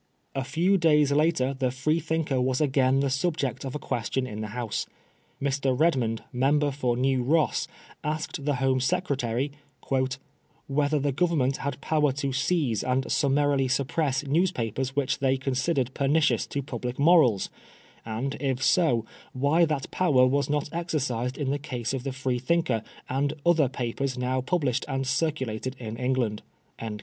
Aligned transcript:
A 0.33 0.43
few 0.43 0.79
days 0.79 1.11
later 1.11 1.53
the 1.53 1.69
Freethinker 1.69 2.41
was 2.41 2.59
again 2.59 3.01
the 3.01 3.09
subject 3.11 3.63
of 3.63 3.75
a 3.75 3.77
question 3.77 4.25
in 4.25 4.41
the 4.41 4.47
House. 4.57 4.87
Mr. 5.39 5.79
Redmond, 5.79 6.23
member 6.33 6.71
for 6.71 6.97
New 6.97 7.21
Ross, 7.21 7.67
asked 8.03 8.43
the 8.43 8.55
Home 8.55 8.79
Secretary 8.79 9.51
"whether 10.65 10.97
the 10.97 11.11
Government 11.11 11.57
had 11.57 11.79
power 11.81 12.11
to 12.13 12.33
seize 12.33 12.83
and 12.83 13.11
summarily 13.11 13.67
suppress 13.67 14.25
newspapers 14.25 14.95
which 14.95 15.19
they 15.19 15.37
considered 15.37 15.93
pernicions 15.93 16.47
to 16.49 16.63
public 16.63 16.97
morals; 16.97 17.51
and, 18.03 18.35
if 18.39 18.63
so, 18.63 19.05
why 19.33 19.65
that 19.65 19.91
power 19.91 20.25
was 20.25 20.49
not 20.49 20.67
exercised 20.73 21.37
in 21.37 21.51
the 21.51 21.59
case 21.59 21.93
of 21.93 22.03
the 22.03 22.11
Freethinker 22.11 22.81
and 23.07 23.33
other 23.45 23.69
papers 23.69 24.17
now 24.17 24.41
published 24.41 24.83
and 24.87 25.05
circulated 25.05 25.75
in 25.77 25.95
England." 25.97 26.41